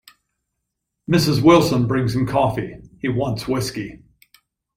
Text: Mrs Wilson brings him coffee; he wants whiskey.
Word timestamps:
Mrs 1.07 1.43
Wilson 1.43 1.85
brings 1.85 2.15
him 2.15 2.25
coffee; 2.25 2.81
he 2.99 3.07
wants 3.07 3.47
whiskey. 3.47 4.01